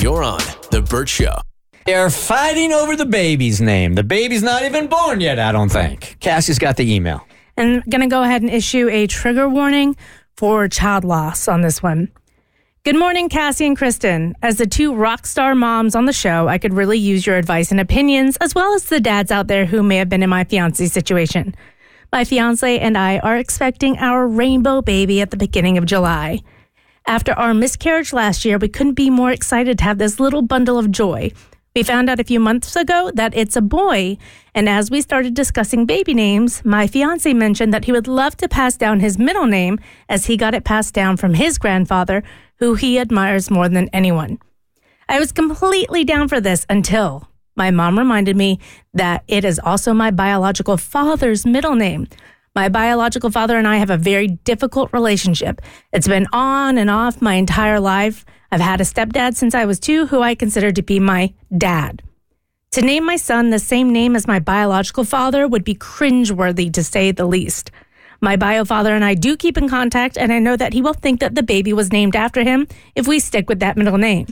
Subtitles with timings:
[0.00, 0.38] You're on
[0.70, 1.34] The Burt Show.
[1.84, 3.94] They're fighting over the baby's name.
[3.94, 6.18] The baby's not even born yet, I don't think.
[6.20, 7.26] Cassie's got the email.
[7.56, 9.96] And I'm going to go ahead and issue a trigger warning
[10.36, 12.12] for child loss on this one.
[12.84, 14.36] Good morning, Cassie and Kristen.
[14.40, 17.72] As the two rock star moms on the show, I could really use your advice
[17.72, 20.44] and opinions, as well as the dads out there who may have been in my
[20.44, 21.56] fiance's situation.
[22.12, 26.38] My fiance and I are expecting our rainbow baby at the beginning of July.
[27.08, 30.78] After our miscarriage last year, we couldn't be more excited to have this little bundle
[30.78, 31.32] of joy.
[31.74, 34.18] We found out a few months ago that it's a boy,
[34.54, 38.46] and as we started discussing baby names, my fiance mentioned that he would love to
[38.46, 39.78] pass down his middle name
[40.10, 42.22] as he got it passed down from his grandfather,
[42.56, 44.38] who he admires more than anyone.
[45.08, 48.60] I was completely down for this until my mom reminded me
[48.92, 52.06] that it is also my biological father's middle name.
[52.58, 55.62] My biological father and I have a very difficult relationship.
[55.92, 58.24] It's been on and off my entire life.
[58.50, 62.02] I've had a stepdad since I was two, who I consider to be my dad.
[62.72, 66.82] To name my son the same name as my biological father would be cringeworthy to
[66.82, 67.70] say the least.
[68.20, 70.94] My bio father and I do keep in contact, and I know that he will
[70.94, 72.66] think that the baby was named after him
[72.96, 74.26] if we stick with that middle name.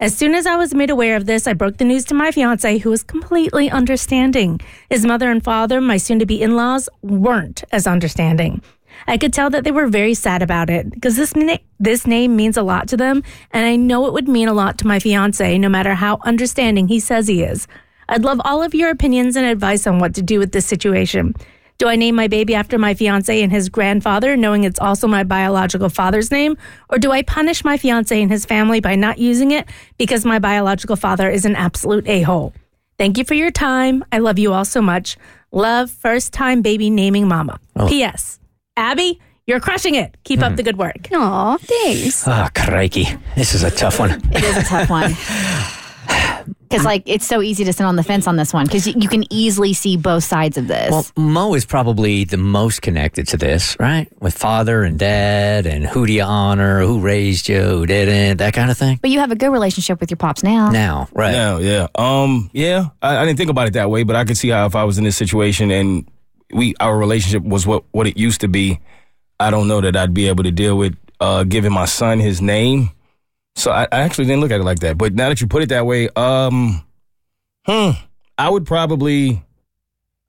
[0.00, 2.30] As soon as I was made aware of this, I broke the news to my
[2.30, 4.60] fiance, who was completely understanding.
[4.88, 8.62] His mother and father, my soon to be in laws, weren't as understanding.
[9.08, 12.36] I could tell that they were very sad about it because this, na- this name
[12.36, 15.00] means a lot to them, and I know it would mean a lot to my
[15.00, 17.66] fiance, no matter how understanding he says he is.
[18.08, 21.34] I'd love all of your opinions and advice on what to do with this situation.
[21.78, 25.22] Do I name my baby after my fiance and his grandfather, knowing it's also my
[25.22, 26.58] biological father's name?
[26.90, 30.40] Or do I punish my fiance and his family by not using it because my
[30.40, 32.52] biological father is an absolute a hole?
[32.98, 34.04] Thank you for your time.
[34.10, 35.16] I love you all so much.
[35.52, 37.60] Love, first time baby naming mama.
[37.76, 37.86] Oh.
[37.86, 38.40] P.S.
[38.76, 40.16] Abby, you're crushing it.
[40.24, 41.06] Keep up the good work.
[41.12, 42.26] Aw, thanks.
[42.26, 43.06] Ah, crikey.
[43.36, 44.20] This is a tough one.
[44.32, 45.14] It is a tough one.
[46.68, 48.94] Because, like, it's so easy to sit on the fence on this one because you,
[48.96, 50.90] you can easily see both sides of this.
[50.90, 54.08] Well, Mo is probably the most connected to this, right?
[54.20, 58.52] With father and dad and who do you honor, who raised you, who didn't, that
[58.54, 58.98] kind of thing.
[59.00, 60.68] but you have a good relationship with your pops now.
[60.70, 61.32] Now, right.
[61.32, 61.86] Yeah, yeah.
[61.94, 62.88] Um, yeah.
[63.00, 64.84] I, I didn't think about it that way, but I could see how if I
[64.84, 66.06] was in this situation and
[66.52, 68.80] we our relationship was what what it used to be,
[69.40, 72.40] I don't know that I'd be able to deal with uh giving my son his
[72.40, 72.90] name.
[73.58, 74.96] So I, I actually didn't look at it like that.
[74.96, 76.84] But now that you put it that way, um,
[77.66, 77.90] hmm,
[78.38, 79.42] I would probably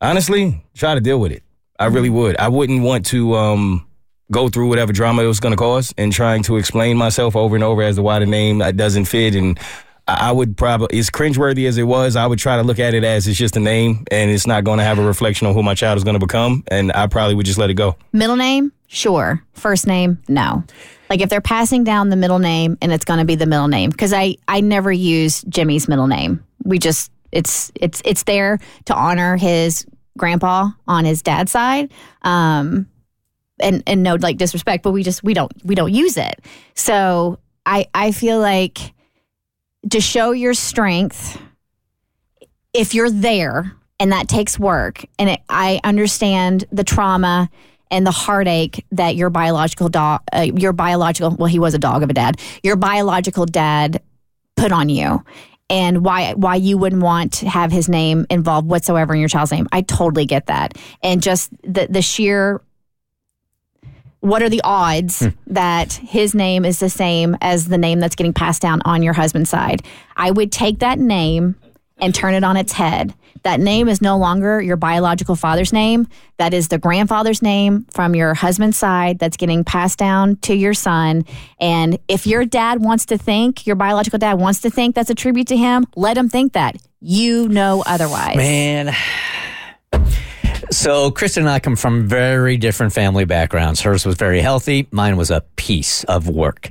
[0.00, 1.42] honestly try to deal with it.
[1.78, 2.36] I really would.
[2.38, 3.86] I wouldn't want to um
[4.32, 7.54] go through whatever drama it was going to cause and trying to explain myself over
[7.54, 9.58] and over as to why the name uh, doesn't fit and
[10.06, 12.94] I I would probably, as cringeworthy as it was, I would try to look at
[12.94, 15.52] it as it's just a name and it's not going to have a reflection on
[15.52, 16.64] who my child is going to become.
[16.68, 17.94] And I probably would just let it go.
[18.12, 19.44] Middle name, sure.
[19.52, 20.64] First name, no.
[21.08, 23.68] Like if they're passing down the middle name and it's going to be the middle
[23.68, 26.44] name because I I never use Jimmy's middle name.
[26.64, 31.92] We just it's it's it's there to honor his grandpa on his dad's side.
[32.22, 32.88] Um
[33.60, 36.40] and and no like disrespect, but we just we don't we don't use it.
[36.74, 38.92] So I I feel like
[39.90, 41.40] to show your strength
[42.74, 47.48] if you're there and that takes work and it, i understand the trauma
[47.90, 52.02] and the heartache that your biological dog uh, your biological well he was a dog
[52.02, 52.40] of a dad.
[52.62, 54.02] Your biological dad
[54.56, 55.24] put on you.
[55.70, 59.52] And why why you wouldn't want to have his name involved whatsoever in your child's
[59.52, 59.68] name.
[59.70, 60.78] I totally get that.
[61.02, 62.62] And just the the sheer
[64.20, 68.32] what are the odds that his name is the same as the name that's getting
[68.32, 69.82] passed down on your husband's side?
[70.16, 71.54] I would take that name
[72.00, 73.14] and turn it on its head.
[73.44, 76.08] That name is no longer your biological father's name.
[76.38, 80.74] That is the grandfather's name from your husband's side that's getting passed down to your
[80.74, 81.24] son.
[81.60, 85.14] And if your dad wants to think, your biological dad wants to think that's a
[85.14, 86.76] tribute to him, let him think that.
[87.00, 88.36] You know otherwise.
[88.36, 88.94] Man.
[90.70, 93.80] So, Kristen and I come from very different family backgrounds.
[93.80, 94.86] Hers was very healthy.
[94.90, 96.70] Mine was a piece of work.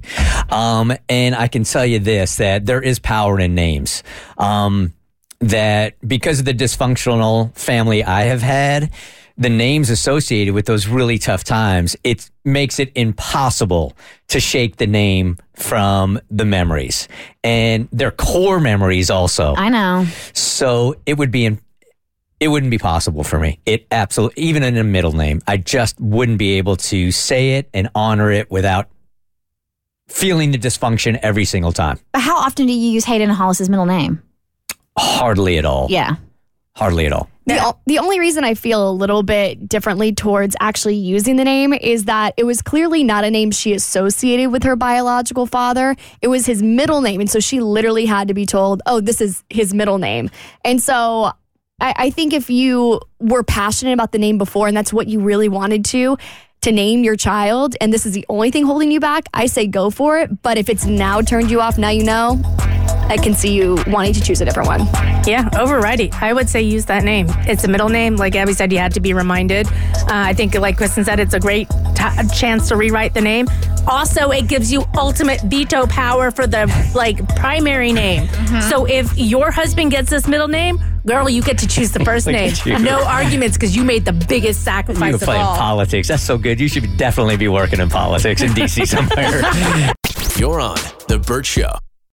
[0.51, 4.03] Um, and I can tell you this that there is power in names.
[4.37, 4.93] Um,
[5.39, 8.91] that because of the dysfunctional family I have had,
[9.37, 13.95] the names associated with those really tough times, it makes it impossible
[14.29, 17.07] to shake the name from the memories
[17.43, 19.53] and their core memories also.
[19.55, 20.07] I know.
[20.33, 21.59] So it would be in,
[22.39, 23.59] it wouldn't be possible for me.
[23.65, 27.69] It absolutely even in a middle name, I just wouldn't be able to say it
[27.73, 28.89] and honor it without
[30.07, 31.99] feeling the dysfunction every single time.
[32.11, 34.23] But how often do you use Hayden Hollis's middle name?
[34.97, 35.87] Hardly at all.
[35.89, 36.15] Yeah.
[36.75, 37.29] Hardly at all.
[37.45, 41.45] The, o- the only reason I feel a little bit differently towards actually using the
[41.45, 45.95] name is that it was clearly not a name she associated with her biological father.
[46.21, 47.21] It was his middle name.
[47.21, 50.29] And so she literally had to be told, oh, this is his middle name.
[50.65, 51.31] And so
[51.79, 55.21] I, I think if you were passionate about the name before and that's what you
[55.21, 56.17] really wanted to,
[56.63, 59.67] to name your child, and this is the only thing holding you back, I say
[59.67, 60.41] go for it.
[60.41, 62.41] But if it's now turned you off, now you know,
[63.09, 64.81] I can see you wanting to choose a different one.
[65.25, 66.13] Yeah, overriding.
[66.15, 67.27] I would say use that name.
[67.47, 68.15] It's a middle name.
[68.17, 69.67] Like Abby said, you had to be reminded.
[69.67, 73.47] Uh, I think, like Kristen said, it's a great t- chance to rewrite the name.
[73.87, 78.27] Also, it gives you ultimate veto power for the like primary name.
[78.69, 82.27] So if your husband gets this middle name, girl, you get to choose the first
[82.27, 82.51] name.
[82.83, 85.55] No arguments because you made the biggest sacrifice of play in all.
[85.55, 86.09] politics.
[86.09, 86.59] That's so good.
[86.59, 89.41] You should definitely be working in politics in DC somewhere.
[90.37, 90.75] You're on
[91.07, 91.71] The Burt Show.